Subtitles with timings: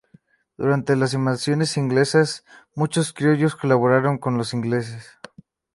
[0.57, 5.11] Durante las invasiones inglesas, muchos criollos colaboraron con los ingleses.